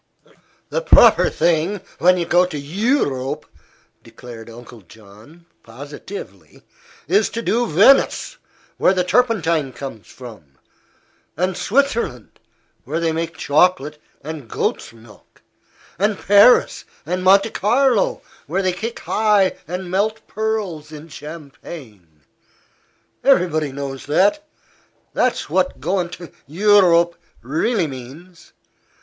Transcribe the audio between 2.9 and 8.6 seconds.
rope," declared Uncle John, positively, "is to do Venice,